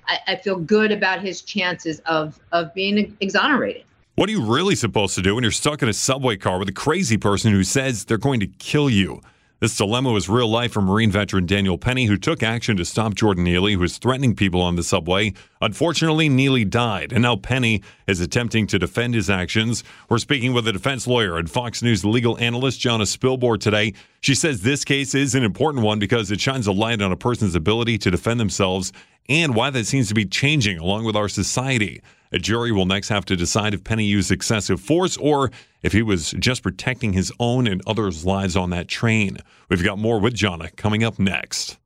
I, 0.07 0.19
I 0.27 0.35
feel 0.35 0.57
good 0.59 0.91
about 0.91 1.21
his 1.21 1.41
chances 1.41 1.99
of 2.05 2.39
of 2.51 2.71
being 2.75 3.17
exonerated. 3.21 3.85
What 4.17 4.29
are 4.29 4.33
you 4.33 4.43
really 4.43 4.75
supposed 4.75 5.15
to 5.15 5.23
do 5.23 5.33
when 5.33 5.43
you're 5.43 5.51
stuck 5.51 5.81
in 5.81 5.89
a 5.89 5.93
subway 5.93 6.37
car 6.37 6.59
with 6.59 6.69
a 6.69 6.73
crazy 6.73 7.17
person 7.17 7.51
who 7.51 7.63
says 7.63 8.05
they're 8.05 8.19
going 8.19 8.39
to 8.41 8.47
kill 8.59 8.87
you? 8.87 9.23
This 9.61 9.75
dilemma 9.75 10.13
was 10.13 10.29
real 10.29 10.47
life 10.47 10.71
for 10.71 10.81
Marine 10.81 11.11
veteran 11.11 11.45
Daniel 11.45 11.77
Penny, 11.77 12.05
who 12.05 12.15
took 12.15 12.41
action 12.41 12.77
to 12.77 12.85
stop 12.85 13.13
Jordan 13.13 13.43
Neely, 13.43 13.73
who 13.73 13.79
was 13.79 13.97
threatening 13.97 14.33
people 14.33 14.61
on 14.61 14.77
the 14.77 14.83
subway. 14.83 15.33
Unfortunately, 15.59 16.29
Neely 16.29 16.63
died, 16.63 17.11
and 17.11 17.23
now 17.23 17.35
Penny 17.35 17.83
is 18.07 18.21
attempting 18.21 18.67
to 18.67 18.79
defend 18.79 19.15
his 19.15 19.29
actions. 19.29 19.83
We're 20.07 20.19
speaking 20.19 20.53
with 20.53 20.65
a 20.69 20.71
defense 20.71 21.07
lawyer 21.07 21.37
and 21.37 21.51
Fox 21.51 21.83
News 21.83 22.05
legal 22.05 22.37
analyst, 22.39 22.79
Jonna 22.79 23.01
Spilbor, 23.01 23.59
today. 23.59 23.95
She 24.21 24.33
says 24.33 24.61
this 24.61 24.85
case 24.85 25.13
is 25.13 25.35
an 25.35 25.43
important 25.43 25.83
one 25.83 25.99
because 25.99 26.31
it 26.31 26.39
shines 26.39 26.65
a 26.65 26.71
light 26.71 27.01
on 27.01 27.11
a 27.11 27.17
person's 27.17 27.53
ability 27.53 27.97
to 27.97 28.11
defend 28.11 28.39
themselves 28.39 28.93
and 29.27 29.55
why 29.55 29.71
that 29.71 29.85
seems 29.85 30.07
to 30.07 30.13
be 30.13 30.25
changing 30.25 30.77
along 30.77 31.03
with 31.03 31.17
our 31.17 31.27
society. 31.27 32.01
A 32.31 32.37
jury 32.37 32.71
will 32.71 32.85
next 32.85 33.09
have 33.09 33.25
to 33.25 33.35
decide 33.35 33.73
if 33.73 33.83
Penny 33.83 34.05
used 34.05 34.31
excessive 34.31 34.79
force 34.79 35.17
or 35.17 35.51
if 35.81 35.93
he 35.93 36.03
was 36.03 36.31
just 36.31 36.61
protecting 36.61 37.13
his 37.13 37.31
own 37.39 37.65
and 37.65 37.81
others' 37.87 38.23
lives 38.23 38.55
on 38.55 38.69
that 38.69 38.87
train. 38.87 39.37
We've 39.67 39.83
got 39.83 39.97
more 39.97 40.19
with 40.19 40.35
Jonna 40.35 40.75
coming 40.75 41.03
up 41.03 41.17
next. 41.17 41.77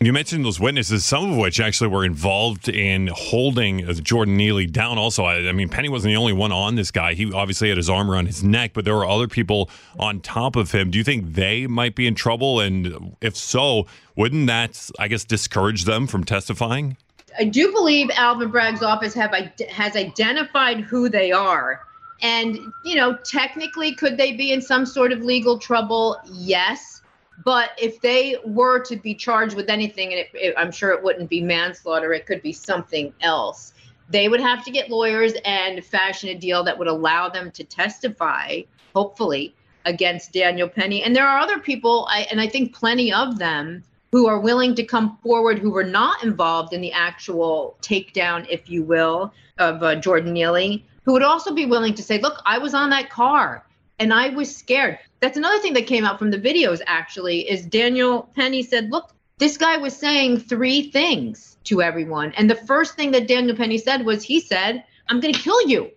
You 0.00 0.12
mentioned 0.12 0.44
those 0.44 0.60
witnesses, 0.60 1.04
some 1.04 1.32
of 1.32 1.38
which 1.38 1.60
actually 1.60 1.88
were 1.88 2.04
involved 2.04 2.68
in 2.68 3.06
holding 3.06 3.88
uh, 3.88 3.94
Jordan 3.94 4.36
Neely 4.36 4.66
down. 4.66 4.98
Also, 4.98 5.24
I, 5.24 5.48
I, 5.48 5.52
mean, 5.52 5.68
Penny 5.68 5.88
wasn't 5.88 6.12
the 6.12 6.16
only 6.16 6.32
one 6.32 6.52
on 6.52 6.74
this 6.74 6.90
guy. 6.90 7.14
He 7.14 7.32
obviously 7.32 7.68
had 7.68 7.78
his 7.78 7.88
arm 7.88 8.10
around 8.10 8.26
his 8.26 8.44
neck, 8.44 8.72
but 8.74 8.84
there 8.84 8.94
were 8.94 9.06
other 9.06 9.28
people 9.28 9.70
on 9.98 10.20
top 10.20 10.56
of 10.56 10.72
him. 10.72 10.90
Do 10.90 10.98
you 10.98 11.04
think 11.04 11.34
they 11.34 11.66
might 11.66 11.94
be 11.94 12.06
in 12.06 12.14
trouble? 12.14 12.60
And 12.60 13.16
if 13.20 13.34
so, 13.34 13.86
wouldn't 14.14 14.46
that, 14.48 14.90
I 14.98 15.08
guess, 15.08 15.24
discourage 15.24 15.84
them 15.84 16.06
from 16.06 16.24
testifying? 16.24 16.98
I 17.38 17.44
do 17.44 17.72
believe 17.72 18.10
Alvin 18.14 18.50
Bragg's 18.50 18.82
office 18.82 19.14
have 19.14 19.34
has 19.68 19.96
identified 19.96 20.80
who 20.80 21.08
they 21.08 21.32
are. 21.32 21.82
And, 22.22 22.58
you 22.84 22.94
know, 22.94 23.16
technically, 23.24 23.94
could 23.94 24.16
they 24.16 24.32
be 24.32 24.52
in 24.52 24.62
some 24.62 24.86
sort 24.86 25.12
of 25.12 25.20
legal 25.20 25.58
trouble? 25.58 26.16
Yes. 26.32 27.02
But 27.44 27.70
if 27.76 28.00
they 28.00 28.36
were 28.44 28.78
to 28.84 28.96
be 28.96 29.14
charged 29.14 29.56
with 29.56 29.68
anything, 29.68 30.12
and 30.12 30.20
it, 30.20 30.30
it, 30.34 30.54
I'm 30.56 30.70
sure 30.70 30.92
it 30.92 31.02
wouldn't 31.02 31.28
be 31.28 31.40
manslaughter, 31.42 32.12
it 32.12 32.26
could 32.26 32.40
be 32.42 32.52
something 32.52 33.12
else. 33.20 33.74
They 34.08 34.28
would 34.28 34.40
have 34.40 34.64
to 34.64 34.70
get 34.70 34.90
lawyers 34.90 35.32
and 35.44 35.84
fashion 35.84 36.28
a 36.28 36.34
deal 36.34 36.62
that 36.64 36.78
would 36.78 36.88
allow 36.88 37.28
them 37.28 37.50
to 37.52 37.64
testify, 37.64 38.62
hopefully, 38.94 39.54
against 39.84 40.32
Daniel 40.32 40.68
Penny. 40.68 41.02
And 41.02 41.16
there 41.16 41.26
are 41.26 41.38
other 41.40 41.58
people, 41.58 42.06
I, 42.08 42.26
and 42.30 42.40
I 42.40 42.46
think 42.46 42.74
plenty 42.74 43.12
of 43.12 43.38
them, 43.38 43.82
who 44.14 44.28
are 44.28 44.38
willing 44.38 44.76
to 44.76 44.84
come 44.84 45.18
forward 45.24 45.58
who 45.58 45.72
were 45.72 45.82
not 45.82 46.22
involved 46.22 46.72
in 46.72 46.80
the 46.80 46.92
actual 46.92 47.76
takedown, 47.82 48.46
if 48.48 48.70
you 48.70 48.84
will, 48.84 49.34
of 49.58 49.82
uh, 49.82 49.96
Jordan 49.96 50.32
Neely, 50.32 50.86
who 51.02 51.14
would 51.14 51.24
also 51.24 51.52
be 51.52 51.66
willing 51.66 51.94
to 51.94 52.02
say, 52.04 52.20
look, 52.20 52.40
I 52.46 52.58
was 52.58 52.74
on 52.74 52.90
that 52.90 53.10
car 53.10 53.66
and 53.98 54.14
I 54.14 54.28
was 54.28 54.54
scared. 54.54 55.00
That's 55.18 55.36
another 55.36 55.58
thing 55.58 55.72
that 55.72 55.88
came 55.88 56.04
out 56.04 56.20
from 56.20 56.30
the 56.30 56.38
videos, 56.38 56.80
actually, 56.86 57.40
is 57.50 57.66
Daniel 57.66 58.30
Penny 58.36 58.62
said, 58.62 58.92
look, 58.92 59.10
this 59.38 59.56
guy 59.56 59.78
was 59.78 59.96
saying 59.96 60.38
three 60.38 60.92
things 60.92 61.56
to 61.64 61.82
everyone. 61.82 62.32
And 62.36 62.48
the 62.48 62.54
first 62.54 62.94
thing 62.94 63.10
that 63.10 63.26
Daniel 63.26 63.56
Penny 63.56 63.78
said 63.78 64.06
was, 64.06 64.22
he 64.22 64.38
said, 64.38 64.84
I'm 65.08 65.18
going 65.18 65.34
to 65.34 65.40
kill 65.40 65.66
you. 65.66 65.90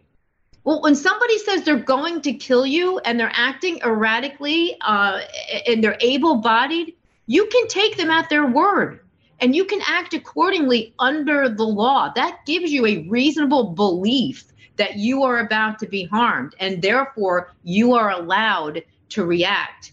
Well, 0.64 0.82
when 0.82 0.96
somebody 0.96 1.38
says 1.38 1.62
they're 1.62 1.78
going 1.78 2.22
to 2.22 2.34
kill 2.34 2.66
you 2.66 2.98
and 2.98 3.20
they're 3.20 3.32
acting 3.32 3.80
erratically 3.86 4.76
uh, 4.82 5.22
and 5.68 5.84
they're 5.84 6.00
able 6.02 6.38
bodied, 6.38 6.96
you 7.28 7.46
can 7.48 7.68
take 7.68 7.98
them 7.98 8.10
at 8.10 8.30
their 8.30 8.48
word 8.48 9.02
and 9.40 9.56
you 9.56 9.66
can 9.66 9.82
act 9.86 10.14
accordingly 10.14 10.94
under 10.98 11.48
the 11.48 11.64
law. 11.64 12.12
That 12.16 12.40
gives 12.46 12.72
you 12.72 12.86
a 12.86 13.08
reasonable 13.08 13.72
belief 13.74 14.46
that 14.78 14.98
you 14.98 15.24
are 15.24 15.40
about 15.40 15.80
to 15.80 15.88
be 15.88 16.06
harmed, 16.06 16.56
and 16.60 16.82
therefore 16.82 17.54
you 17.64 17.94
are 17.94 18.12
allowed 18.12 18.84
to 19.10 19.26
react 19.26 19.92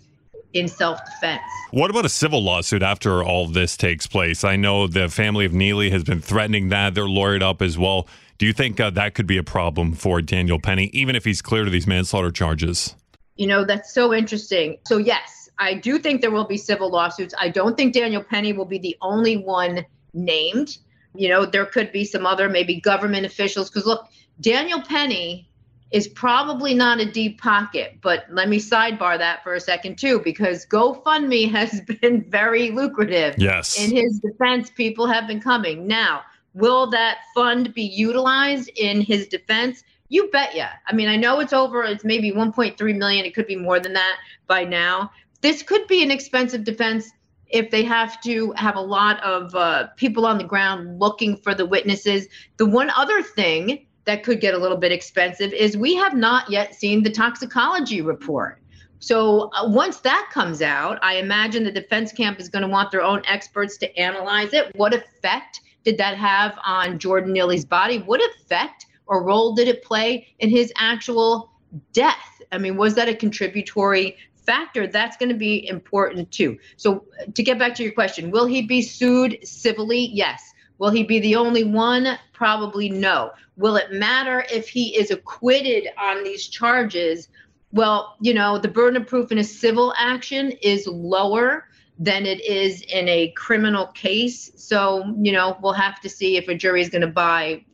in 0.52 0.68
self 0.68 1.00
defense. 1.04 1.42
What 1.70 1.90
about 1.90 2.04
a 2.04 2.10
civil 2.10 2.42
lawsuit 2.42 2.82
after 2.82 3.22
all 3.22 3.46
this 3.46 3.76
takes 3.76 4.06
place? 4.06 4.44
I 4.44 4.56
know 4.56 4.86
the 4.86 5.08
family 5.08 5.44
of 5.44 5.52
Neely 5.52 5.90
has 5.90 6.04
been 6.04 6.20
threatening 6.20 6.68
that. 6.68 6.94
They're 6.94 7.04
lawyered 7.04 7.42
up 7.42 7.60
as 7.60 7.76
well. 7.76 8.06
Do 8.38 8.46
you 8.46 8.52
think 8.52 8.80
uh, 8.80 8.90
that 8.90 9.14
could 9.14 9.26
be 9.26 9.36
a 9.36 9.42
problem 9.42 9.92
for 9.92 10.20
Daniel 10.20 10.58
Penny, 10.58 10.90
even 10.92 11.16
if 11.16 11.24
he's 11.24 11.40
cleared 11.40 11.66
of 11.66 11.72
these 11.72 11.86
manslaughter 11.86 12.30
charges? 12.30 12.94
You 13.36 13.46
know, 13.46 13.64
that's 13.64 13.92
so 13.92 14.12
interesting. 14.14 14.78
So, 14.86 14.98
yes, 14.98 15.43
I 15.58 15.74
do 15.74 15.98
think 15.98 16.20
there 16.20 16.30
will 16.30 16.46
be 16.46 16.56
civil 16.56 16.90
lawsuits. 16.90 17.34
I 17.38 17.48
don't 17.48 17.76
think 17.76 17.94
Daniel 17.94 18.22
Penny 18.22 18.52
will 18.52 18.64
be 18.64 18.78
the 18.78 18.96
only 19.00 19.36
one 19.36 19.84
named. 20.12 20.78
You 21.14 21.28
know, 21.28 21.46
there 21.46 21.66
could 21.66 21.92
be 21.92 22.04
some 22.04 22.26
other 22.26 22.48
maybe 22.48 22.80
government 22.80 23.24
officials. 23.24 23.70
Because 23.70 23.86
look, 23.86 24.08
Daniel 24.40 24.82
Penny 24.82 25.48
is 25.92 26.08
probably 26.08 26.74
not 26.74 26.98
a 27.00 27.08
deep 27.08 27.40
pocket, 27.40 27.98
but 28.02 28.24
let 28.28 28.48
me 28.48 28.58
sidebar 28.58 29.16
that 29.16 29.44
for 29.44 29.54
a 29.54 29.60
second 29.60 29.96
too, 29.96 30.20
because 30.24 30.66
GoFundMe 30.66 31.50
has 31.52 31.80
been 31.82 32.24
very 32.28 32.70
lucrative. 32.72 33.36
Yes. 33.38 33.80
In 33.80 33.94
his 33.94 34.18
defense, 34.18 34.70
people 34.70 35.06
have 35.06 35.28
been 35.28 35.40
coming. 35.40 35.86
Now, 35.86 36.22
will 36.52 36.88
that 36.90 37.18
fund 37.34 37.72
be 37.74 37.82
utilized 37.82 38.70
in 38.76 39.00
his 39.02 39.28
defense? 39.28 39.84
You 40.08 40.28
bet 40.30 40.54
ya. 40.54 40.68
I 40.86 40.94
mean, 40.94 41.08
I 41.08 41.16
know 41.16 41.40
it's 41.40 41.52
over, 41.52 41.84
it's 41.84 42.04
maybe 42.04 42.32
1.3 42.32 42.96
million. 42.96 43.24
It 43.24 43.34
could 43.34 43.46
be 43.46 43.56
more 43.56 43.78
than 43.78 43.92
that 43.92 44.16
by 44.48 44.64
now 44.64 45.10
this 45.44 45.62
could 45.62 45.86
be 45.86 46.02
an 46.02 46.10
expensive 46.10 46.64
defense 46.64 47.10
if 47.48 47.70
they 47.70 47.84
have 47.84 48.18
to 48.22 48.52
have 48.56 48.76
a 48.76 48.80
lot 48.80 49.22
of 49.22 49.54
uh, 49.54 49.88
people 49.96 50.24
on 50.24 50.38
the 50.38 50.44
ground 50.44 50.98
looking 50.98 51.36
for 51.36 51.54
the 51.54 51.66
witnesses. 51.66 52.26
The 52.56 52.64
one 52.64 52.88
other 52.96 53.22
thing 53.22 53.86
that 54.06 54.22
could 54.22 54.40
get 54.40 54.54
a 54.54 54.58
little 54.58 54.78
bit 54.78 54.90
expensive 54.90 55.52
is 55.52 55.76
we 55.76 55.94
have 55.96 56.14
not 56.14 56.50
yet 56.50 56.74
seen 56.74 57.02
the 57.02 57.10
toxicology 57.10 58.00
report. 58.00 58.62
So 59.00 59.50
uh, 59.52 59.68
once 59.68 60.00
that 60.00 60.30
comes 60.32 60.62
out, 60.62 60.98
I 61.02 61.16
imagine 61.16 61.62
the 61.62 61.70
defense 61.70 62.10
camp 62.10 62.40
is 62.40 62.48
going 62.48 62.62
to 62.62 62.68
want 62.68 62.90
their 62.90 63.02
own 63.02 63.20
experts 63.26 63.76
to 63.78 63.98
analyze 63.98 64.54
it. 64.54 64.74
What 64.76 64.94
effect 64.94 65.60
did 65.84 65.98
that 65.98 66.16
have 66.16 66.58
on 66.64 66.98
Jordan 66.98 67.34
Neely's 67.34 67.66
body? 67.66 67.98
What 67.98 68.22
effect 68.22 68.86
or 69.06 69.22
role 69.22 69.54
did 69.54 69.68
it 69.68 69.84
play 69.84 70.26
in 70.38 70.48
his 70.48 70.72
actual 70.78 71.50
death? 71.92 72.40
I 72.50 72.56
mean, 72.56 72.78
was 72.78 72.94
that 72.94 73.10
a 73.10 73.14
contributory 73.14 74.16
factor, 74.46 74.86
that's 74.86 75.16
going 75.16 75.30
to 75.30 75.34
be 75.34 75.66
important 75.68 76.30
too. 76.30 76.58
So, 76.76 77.04
to 77.34 77.42
get 77.42 77.58
back 77.58 77.74
to 77.76 77.82
your 77.82 77.92
question, 77.92 78.30
will 78.30 78.46
he 78.46 78.62
be 78.62 78.82
sued 78.82 79.38
civilly? 79.42 80.10
Yes. 80.12 80.52
Will 80.78 80.90
he 80.90 81.04
be 81.04 81.20
the 81.20 81.36
only 81.36 81.64
one? 81.64 82.18
Probably 82.32 82.88
no. 82.88 83.30
Will 83.56 83.76
it 83.76 83.92
matter 83.92 84.44
if 84.52 84.68
he 84.68 84.96
is 84.96 85.10
acquitted 85.10 85.88
on 85.98 86.24
these 86.24 86.48
charges? 86.48 87.28
Well, 87.72 88.16
you 88.20 88.34
know, 88.34 88.58
the 88.58 88.68
burden 88.68 89.00
of 89.00 89.08
proof 89.08 89.30
in 89.30 89.38
a 89.38 89.44
civil 89.44 89.94
action 89.96 90.50
is 90.62 90.86
lower 90.86 91.68
than 91.98 92.26
it 92.26 92.44
is 92.44 92.82
in 92.82 93.08
a 93.08 93.30
criminal 93.36 93.86
case. 93.88 94.50
So, 94.56 95.14
you 95.20 95.32
know, 95.32 95.56
we'll 95.62 95.72
have 95.72 96.00
to 96.00 96.08
see 96.08 96.36
if 96.36 96.48
a 96.48 96.54
jury 96.54 96.80
is 96.80 96.88
going 96.88 97.02
to 97.02 97.06
buy 97.06 97.64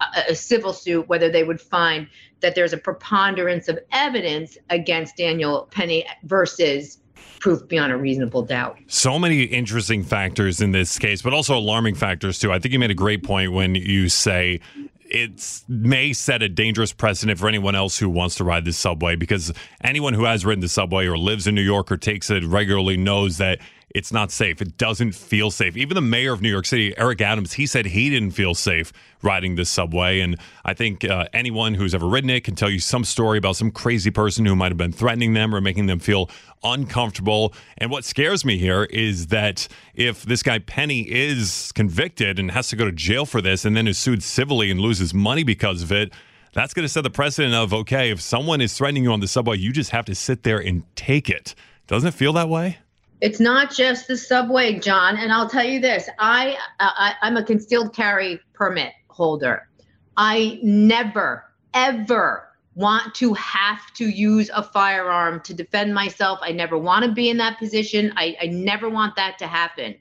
a, 0.00 0.32
a 0.32 0.34
civil 0.34 0.72
suit, 0.72 1.08
whether 1.08 1.30
they 1.30 1.44
would 1.44 1.60
find 1.60 2.08
that 2.44 2.54
there's 2.54 2.74
a 2.74 2.78
preponderance 2.78 3.68
of 3.68 3.78
evidence 3.90 4.58
against 4.68 5.16
Daniel 5.16 5.66
Penny 5.70 6.04
versus 6.24 6.98
proof 7.40 7.66
beyond 7.68 7.90
a 7.90 7.96
reasonable 7.96 8.42
doubt. 8.42 8.78
So 8.86 9.18
many 9.18 9.44
interesting 9.44 10.02
factors 10.02 10.60
in 10.60 10.70
this 10.70 10.98
case, 10.98 11.22
but 11.22 11.32
also 11.32 11.56
alarming 11.56 11.94
factors 11.94 12.38
too. 12.38 12.52
I 12.52 12.58
think 12.58 12.74
you 12.74 12.78
made 12.78 12.90
a 12.90 12.94
great 12.94 13.22
point 13.22 13.52
when 13.52 13.74
you 13.74 14.10
say 14.10 14.60
it 15.06 15.62
may 15.68 16.12
set 16.12 16.42
a 16.42 16.50
dangerous 16.50 16.92
precedent 16.92 17.38
for 17.38 17.48
anyone 17.48 17.74
else 17.74 17.98
who 17.98 18.10
wants 18.10 18.34
to 18.36 18.44
ride 18.44 18.66
the 18.66 18.72
subway 18.74 19.16
because 19.16 19.50
anyone 19.82 20.12
who 20.12 20.24
has 20.24 20.44
ridden 20.44 20.60
the 20.60 20.68
subway 20.68 21.06
or 21.06 21.16
lives 21.16 21.46
in 21.46 21.54
New 21.54 21.62
York 21.62 21.90
or 21.90 21.96
takes 21.96 22.28
it 22.28 22.44
regularly 22.44 22.98
knows 22.98 23.38
that 23.38 23.58
it's 23.94 24.12
not 24.12 24.32
safe. 24.32 24.60
It 24.60 24.76
doesn't 24.76 25.12
feel 25.12 25.52
safe. 25.52 25.76
Even 25.76 25.94
the 25.94 26.00
mayor 26.00 26.32
of 26.32 26.42
New 26.42 26.50
York 26.50 26.66
City, 26.66 26.92
Eric 26.98 27.20
Adams, 27.20 27.52
he 27.52 27.64
said 27.64 27.86
he 27.86 28.10
didn't 28.10 28.32
feel 28.32 28.52
safe 28.52 28.92
riding 29.22 29.54
this 29.54 29.70
subway. 29.70 30.18
And 30.18 30.36
I 30.64 30.74
think 30.74 31.04
uh, 31.04 31.26
anyone 31.32 31.74
who's 31.74 31.94
ever 31.94 32.08
ridden 32.08 32.28
it 32.28 32.42
can 32.42 32.56
tell 32.56 32.68
you 32.68 32.80
some 32.80 33.04
story 33.04 33.38
about 33.38 33.54
some 33.54 33.70
crazy 33.70 34.10
person 34.10 34.44
who 34.44 34.56
might 34.56 34.72
have 34.72 34.76
been 34.76 34.90
threatening 34.90 35.34
them 35.34 35.54
or 35.54 35.60
making 35.60 35.86
them 35.86 36.00
feel 36.00 36.28
uncomfortable. 36.64 37.54
And 37.78 37.88
what 37.88 38.04
scares 38.04 38.44
me 38.44 38.58
here 38.58 38.82
is 38.84 39.28
that 39.28 39.68
if 39.94 40.24
this 40.24 40.42
guy 40.42 40.58
Penny 40.58 41.02
is 41.02 41.70
convicted 41.76 42.40
and 42.40 42.50
has 42.50 42.68
to 42.70 42.76
go 42.76 42.84
to 42.84 42.92
jail 42.92 43.24
for 43.24 43.40
this 43.40 43.64
and 43.64 43.76
then 43.76 43.86
is 43.86 43.96
sued 43.96 44.24
civilly 44.24 44.72
and 44.72 44.80
loses 44.80 45.14
money 45.14 45.44
because 45.44 45.82
of 45.82 45.92
it, 45.92 46.12
that's 46.52 46.74
going 46.74 46.84
to 46.84 46.88
set 46.88 47.04
the 47.04 47.10
precedent 47.10 47.54
of 47.54 47.72
okay, 47.72 48.10
if 48.10 48.20
someone 48.20 48.60
is 48.60 48.76
threatening 48.76 49.04
you 49.04 49.12
on 49.12 49.20
the 49.20 49.28
subway, 49.28 49.56
you 49.56 49.72
just 49.72 49.90
have 49.90 50.04
to 50.06 50.16
sit 50.16 50.42
there 50.42 50.58
and 50.58 50.82
take 50.96 51.30
it. 51.30 51.54
Doesn't 51.86 52.08
it 52.08 52.14
feel 52.14 52.32
that 52.32 52.48
way? 52.48 52.78
It's 53.20 53.40
not 53.40 53.72
just 53.72 54.08
the 54.08 54.16
subway, 54.16 54.78
John. 54.78 55.16
And 55.16 55.32
I'll 55.32 55.48
tell 55.48 55.64
you 55.64 55.80
this: 55.80 56.08
I, 56.18 56.56
uh, 56.80 56.90
I 56.94 57.14
I'm 57.22 57.36
a 57.36 57.44
concealed 57.44 57.94
carry 57.94 58.40
permit 58.54 58.92
holder. 59.08 59.68
I 60.16 60.58
never, 60.62 61.44
ever 61.72 62.48
want 62.74 63.14
to 63.14 63.34
have 63.34 63.92
to 63.94 64.08
use 64.08 64.50
a 64.54 64.62
firearm 64.62 65.40
to 65.42 65.54
defend 65.54 65.94
myself. 65.94 66.38
I 66.42 66.52
never 66.52 66.76
want 66.76 67.04
to 67.04 67.12
be 67.12 67.30
in 67.30 67.36
that 67.38 67.58
position. 67.58 68.12
I, 68.16 68.36
I 68.40 68.46
never 68.46 68.88
want 68.88 69.16
that 69.16 69.38
to 69.38 69.46
happen. 69.46 69.94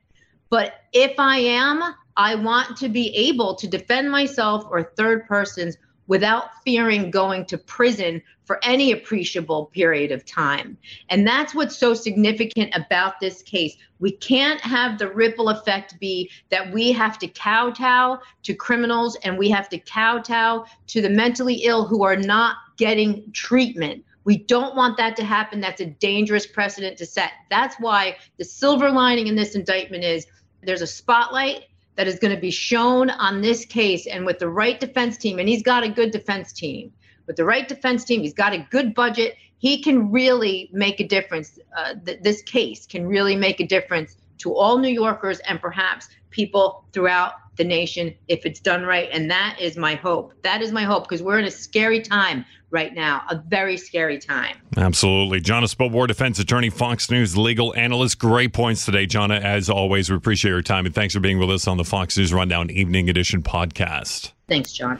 But 0.49 0.73
if 0.91 1.19
I 1.19 1.37
am, 1.37 1.83
I 2.17 2.35
want 2.35 2.77
to 2.77 2.89
be 2.89 3.09
able 3.15 3.55
to 3.55 3.67
defend 3.67 4.11
myself 4.11 4.65
or 4.69 4.83
third 4.83 5.27
persons 5.27 5.77
without 6.07 6.63
fearing 6.63 7.11
going 7.11 7.45
to 7.45 7.57
prison 7.57 8.21
for 8.45 8.59
any 8.63 8.91
appreciable 8.91 9.67
period 9.67 10.11
of 10.11 10.25
time. 10.25 10.77
And 11.09 11.25
that's 11.25 11.55
what's 11.55 11.77
so 11.77 11.93
significant 11.93 12.75
about 12.75 13.19
this 13.19 13.41
case. 13.41 13.77
We 13.99 14.11
can't 14.11 14.59
have 14.61 14.99
the 14.99 15.11
ripple 15.11 15.49
effect 15.49 15.97
be 15.99 16.29
that 16.49 16.71
we 16.73 16.91
have 16.91 17.17
to 17.19 17.27
kowtow 17.27 18.19
to 18.43 18.53
criminals 18.53 19.15
and 19.23 19.37
we 19.37 19.49
have 19.49 19.69
to 19.69 19.77
kowtow 19.79 20.65
to 20.87 21.01
the 21.01 21.09
mentally 21.09 21.63
ill 21.63 21.87
who 21.87 22.03
are 22.03 22.17
not 22.17 22.57
getting 22.77 23.31
treatment. 23.31 24.03
We 24.25 24.37
don't 24.37 24.75
want 24.75 24.97
that 24.97 25.15
to 25.17 25.23
happen. 25.23 25.61
That's 25.61 25.81
a 25.81 25.85
dangerous 25.85 26.47
precedent 26.47 26.97
to 26.97 27.05
set. 27.05 27.31
That's 27.49 27.75
why 27.79 28.17
the 28.37 28.45
silver 28.45 28.89
lining 28.89 29.27
in 29.27 29.35
this 29.35 29.55
indictment 29.55 30.03
is 30.03 30.27
there's 30.61 30.81
a 30.81 30.87
spotlight 30.87 31.65
that 31.95 32.07
is 32.07 32.19
going 32.19 32.33
to 32.33 32.39
be 32.39 32.51
shown 32.51 33.09
on 33.09 33.41
this 33.41 33.65
case 33.65 34.07
and 34.07 34.25
with 34.25 34.39
the 34.39 34.49
right 34.49 34.79
defense 34.79 35.17
team 35.17 35.39
and 35.39 35.47
he's 35.47 35.63
got 35.63 35.83
a 35.83 35.89
good 35.89 36.11
defense 36.11 36.51
team. 36.51 36.91
With 37.27 37.35
the 37.35 37.45
right 37.45 37.67
defense 37.67 38.03
team 38.03 38.21
he's 38.21 38.33
got 38.33 38.53
a 38.53 38.67
good 38.69 38.93
budget. 38.93 39.35
He 39.57 39.81
can 39.81 40.11
really 40.11 40.69
make 40.73 40.99
a 40.99 41.07
difference 41.07 41.59
uh, 41.77 41.95
th- 42.05 42.19
this 42.21 42.41
case 42.41 42.85
can 42.85 43.07
really 43.07 43.35
make 43.35 43.59
a 43.59 43.67
difference 43.67 44.17
to 44.39 44.53
all 44.53 44.77
new 44.77 44.89
yorkers 44.89 45.39
and 45.41 45.61
perhaps 45.61 46.09
people 46.31 46.83
throughout 46.91 47.33
the 47.55 47.63
nation 47.63 48.13
if 48.27 48.45
it's 48.45 48.59
done 48.59 48.83
right. 48.83 49.09
And 49.11 49.29
that 49.31 49.57
is 49.59 49.77
my 49.77 49.95
hope. 49.95 50.33
That 50.43 50.61
is 50.61 50.71
my 50.71 50.83
hope 50.83 51.07
because 51.07 51.21
we're 51.21 51.39
in 51.39 51.45
a 51.45 51.51
scary 51.51 52.01
time 52.01 52.45
right 52.69 52.93
now, 52.93 53.21
a 53.29 53.41
very 53.47 53.77
scary 53.77 54.17
time. 54.17 54.57
Absolutely. 54.75 55.39
Jonna 55.39 55.73
Spilbor, 55.73 56.07
defense 56.07 56.39
attorney, 56.39 56.69
Fox 56.69 57.09
News 57.11 57.37
legal 57.37 57.73
analyst. 57.75 58.17
Great 58.17 58.51
points 58.51 58.83
today, 58.83 59.05
Jonna. 59.05 59.39
As 59.39 59.69
always, 59.69 60.09
we 60.09 60.15
appreciate 60.15 60.51
your 60.51 60.63
time 60.63 60.85
and 60.85 60.95
thanks 60.95 61.13
for 61.13 61.19
being 61.19 61.39
with 61.39 61.51
us 61.51 61.67
on 61.67 61.77
the 61.77 61.85
Fox 61.85 62.17
News 62.17 62.33
Rundown 62.33 62.69
Evening 62.71 63.09
Edition 63.09 63.43
podcast. 63.43 64.31
Thanks, 64.47 64.73
John. 64.73 64.99